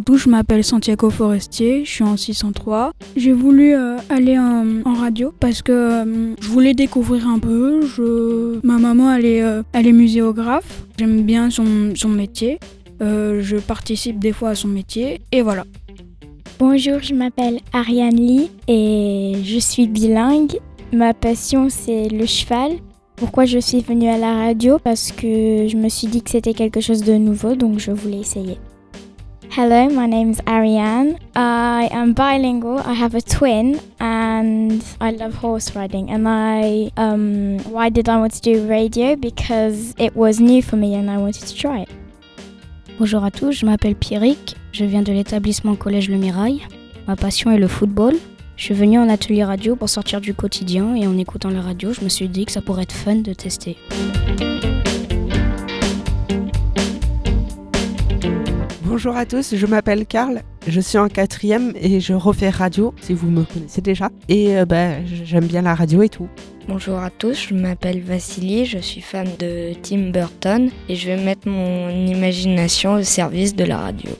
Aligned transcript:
tous, 0.00 0.16
je 0.16 0.28
m'appelle 0.28 0.64
Santiago 0.64 1.10
Forestier, 1.10 1.84
je 1.84 1.90
suis 1.90 2.04
en 2.04 2.16
603. 2.16 2.92
J'ai 3.16 3.32
voulu 3.32 3.74
euh, 3.74 3.96
aller 4.10 4.38
en, 4.38 4.82
radio 4.94 5.32
parce 5.38 5.62
que 5.62 5.72
euh, 5.72 6.34
je 6.40 6.48
voulais 6.48 6.74
découvrir 6.74 7.26
un 7.28 7.38
peu. 7.38 7.80
Ma 8.62 8.78
maman, 8.78 9.14
elle 9.14 9.24
est, 9.26 9.42
euh, 9.42 9.62
elle 9.72 9.86
est 9.86 9.92
muséographe. 9.92 10.84
J'aime 10.98 11.22
bien 11.22 11.50
son, 11.50 11.94
son 11.94 12.08
métier. 12.08 12.58
Je 13.00 13.58
participe 13.58 14.18
des 14.18 14.32
fois 14.32 14.50
à 14.50 14.54
son 14.54 14.68
métier 14.68 15.20
et 15.30 15.42
voilà. 15.42 15.64
Bonjour, 16.58 17.00
je 17.02 17.14
m'appelle 17.14 17.60
Ariane 17.72 18.16
Lee 18.16 18.50
et 18.66 19.34
je 19.44 19.58
suis 19.58 19.86
bilingue. 19.86 20.58
Ma 20.92 21.12
passion 21.12 21.68
c'est 21.68 22.08
le 22.08 22.24
cheval. 22.26 22.72
Pourquoi 23.16 23.44
je 23.44 23.58
suis 23.58 23.80
venue 23.80 24.08
à 24.08 24.18
la 24.18 24.34
radio? 24.34 24.78
Parce 24.82 25.12
que 25.12 25.68
je 25.68 25.76
me 25.76 25.88
suis 25.88 26.06
dit 26.06 26.22
que 26.22 26.30
c'était 26.30 26.54
quelque 26.54 26.80
chose 26.80 27.02
de 27.02 27.14
nouveau 27.14 27.54
donc 27.54 27.78
je 27.78 27.92
voulais 27.92 28.20
essayer. 28.20 28.58
Hello, 29.56 29.88
my 29.88 30.04
name's 30.04 30.38
Ariane. 30.46 31.18
I 31.34 31.88
am 31.90 32.12
bilingual. 32.12 32.78
I 32.80 32.92
have 32.92 33.14
a 33.14 33.22
twin 33.22 33.80
and 33.98 34.84
I 35.00 35.12
love 35.12 35.34
horse 35.36 35.74
riding. 35.74 36.10
And 36.10 36.28
I, 36.28 36.92
um, 36.98 37.60
why 37.60 37.88
did 37.88 38.06
I 38.10 38.18
want 38.18 38.34
to 38.34 38.42
do 38.42 38.68
radio? 38.68 39.16
Because 39.16 39.94
it 39.96 40.14
was 40.14 40.40
new 40.40 40.60
for 40.60 40.76
me 40.76 40.94
and 40.94 41.10
I 41.10 41.16
wanted 41.16 41.46
to 41.46 41.54
try 41.54 41.84
it. 41.84 41.88
Bonjour 42.98 43.24
à 43.24 43.30
tous, 43.30 43.52
je 43.52 43.64
m'appelle 43.64 43.94
Pierrick, 43.94 44.56
je 44.72 44.84
viens 44.84 45.00
de 45.00 45.14
l'établissement 45.14 45.74
Collège 45.74 46.10
Le 46.10 46.18
Mirail. 46.18 46.60
Ma 47.08 47.16
passion 47.16 47.50
est 47.50 47.58
le 47.58 47.66
football. 47.66 48.12
Je 48.58 48.64
suis 48.64 48.74
venu 48.74 48.98
en 48.98 49.08
atelier 49.08 49.44
radio 49.44 49.74
pour 49.74 49.88
sortir 49.88 50.20
du 50.20 50.34
quotidien 50.34 50.94
et 50.94 51.06
en 51.06 51.16
écoutant 51.16 51.48
la 51.48 51.62
radio, 51.62 51.94
je 51.94 52.02
me 52.02 52.10
suis 52.10 52.28
dit 52.28 52.44
que 52.44 52.52
ça 52.52 52.60
pourrait 52.60 52.82
être 52.82 52.92
fun 52.92 53.16
de 53.16 53.32
tester. 53.32 53.78
Bonjour 58.96 59.14
à 59.14 59.26
tous, 59.26 59.54
je 59.54 59.66
m'appelle 59.66 60.06
Karl, 60.06 60.40
je 60.66 60.80
suis 60.80 60.96
en 60.96 61.08
quatrième 61.08 61.74
et 61.78 62.00
je 62.00 62.14
refais 62.14 62.48
radio, 62.48 62.94
si 63.02 63.12
vous 63.12 63.28
me 63.28 63.44
connaissez 63.44 63.82
déjà. 63.82 64.08
Et 64.30 64.56
euh, 64.56 64.64
bah, 64.64 65.04
j'aime 65.04 65.44
bien 65.44 65.60
la 65.60 65.74
radio 65.74 66.00
et 66.00 66.08
tout. 66.08 66.28
Bonjour 66.66 66.96
à 66.96 67.10
tous, 67.10 67.48
je 67.48 67.54
m'appelle 67.54 68.00
Vassili, 68.00 68.64
je 68.64 68.78
suis 68.78 69.02
fan 69.02 69.28
de 69.38 69.74
Tim 69.82 70.12
Burton 70.12 70.70
et 70.88 70.94
je 70.94 71.08
vais 71.08 71.22
mettre 71.22 71.46
mon 71.46 71.90
imagination 71.90 72.94
au 72.94 73.02
service 73.02 73.54
de 73.54 73.64
la 73.64 73.76
radio. 73.76 74.12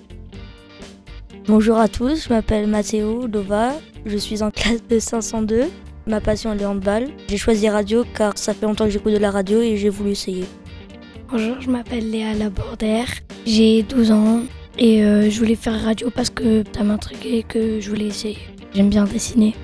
Bonjour 1.46 1.78
à 1.78 1.88
tous, 1.88 2.26
je 2.26 2.28
m'appelle 2.28 2.66
Matteo 2.66 3.28
Dova, 3.28 3.72
je 4.04 4.18
suis 4.18 4.42
en 4.42 4.50
classe 4.50 4.86
de 4.90 4.98
502. 4.98 5.70
Ma 6.06 6.20
passion 6.20 6.52
est 6.52 6.58
le 6.58 6.66
handball. 6.66 7.08
J'ai 7.28 7.38
choisi 7.38 7.66
radio 7.70 8.04
car 8.14 8.36
ça 8.36 8.52
fait 8.52 8.66
longtemps 8.66 8.84
que 8.84 8.90
j'écoute 8.90 9.14
de 9.14 9.18
la 9.18 9.30
radio 9.30 9.62
et 9.62 9.78
j'ai 9.78 9.88
voulu 9.88 10.10
essayer. 10.10 10.44
Bonjour, 11.30 11.62
je 11.62 11.70
m'appelle 11.70 12.10
Léa 12.10 12.34
Labordère, 12.34 13.08
j'ai 13.46 13.82
12 13.82 14.12
ans 14.12 14.42
et 14.78 15.04
euh, 15.04 15.30
je 15.30 15.38
voulais 15.38 15.54
faire 15.54 15.80
radio 15.82 16.10
parce 16.10 16.30
que 16.30 16.64
ça 16.74 16.84
m'intriguait 16.84 17.38
et 17.38 17.42
que 17.42 17.80
je 17.80 17.88
voulais 17.88 18.06
essayer. 18.06 18.38
J'aime 18.74 18.90
bien 18.90 19.04
dessiner. 19.04 19.54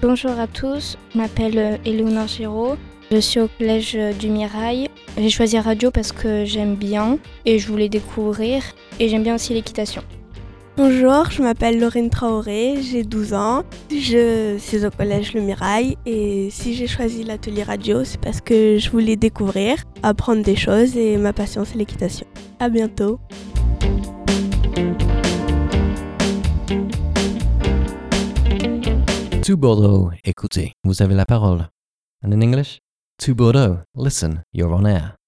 Bonjour 0.00 0.38
à 0.38 0.46
tous, 0.46 0.98
je 1.12 1.18
m'appelle 1.18 1.80
Eleonore 1.84 2.26
Giraud, 2.26 2.76
je 3.10 3.18
suis 3.18 3.40
au 3.40 3.48
collège 3.58 3.96
du 4.18 4.28
Mirail. 4.28 4.88
J'ai 5.16 5.30
choisi 5.30 5.58
radio 5.58 5.90
parce 5.90 6.12
que 6.12 6.44
j'aime 6.44 6.74
bien 6.74 7.18
et 7.44 7.58
je 7.58 7.68
voulais 7.68 7.88
découvrir 7.88 8.62
et 8.98 9.08
j'aime 9.08 9.22
bien 9.22 9.34
aussi 9.34 9.54
l'équitation. 9.54 10.02
Bonjour, 10.74 11.30
je 11.30 11.42
m'appelle 11.42 11.78
Laurine 11.78 12.08
Traoré, 12.08 12.80
j'ai 12.80 13.04
12 13.04 13.34
ans, 13.34 13.62
je 13.90 14.56
suis 14.58 14.86
au 14.86 14.90
collège 14.90 15.34
Le 15.34 15.42
Mirail 15.42 15.98
et 16.06 16.48
si 16.50 16.74
j'ai 16.74 16.86
choisi 16.86 17.24
l'atelier 17.24 17.62
radio, 17.62 18.04
c'est 18.04 18.18
parce 18.18 18.40
que 18.40 18.78
je 18.78 18.90
voulais 18.90 19.16
découvrir, 19.16 19.76
apprendre 20.02 20.42
des 20.42 20.56
choses 20.56 20.96
et 20.96 21.18
ma 21.18 21.34
passion 21.34 21.66
c'est 21.66 21.76
l'équitation. 21.76 22.26
À 22.58 22.70
bientôt. 22.70 23.20
To 29.42 29.56
Bordeaux, 29.58 30.10
écoutez, 30.24 30.72
vous 30.84 31.02
avez 31.02 31.14
la 31.14 31.26
parole. 31.26 31.68
And 32.24 32.32
in 32.32 32.40
English, 32.40 32.78
to 33.18 33.34
Bordeaux, 33.34 33.76
listen, 33.94 34.42
you're 34.54 34.72
on 34.72 34.86
air. 34.86 35.16